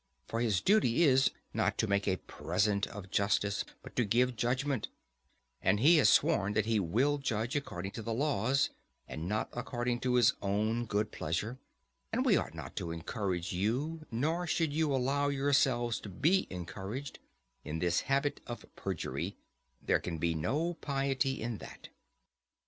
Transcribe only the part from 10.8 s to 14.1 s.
good pleasure; and we ought not to encourage you,